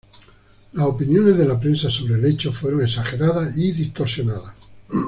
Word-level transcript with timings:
Las 0.73 0.87
opiniones 0.87 1.37
de 1.37 1.45
la 1.45 1.59
prensa 1.59 1.91
sobre 1.91 2.15
el 2.15 2.25
hecho 2.25 2.51
fueron 2.51 2.81
exageradas 2.81 3.55
y 3.55 3.71
distorsionadas. 3.71 4.55